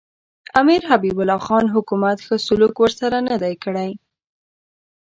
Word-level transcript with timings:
امیر 0.61 0.81
حبیب 0.91 1.17
الله 1.21 1.39
خان 1.47 1.65
حکومت 1.75 2.17
ښه 2.25 2.35
سلوک 2.47 2.75
ورسره 2.79 3.17
نه 3.29 3.35
دی 3.43 3.55
کړی. 3.63 3.91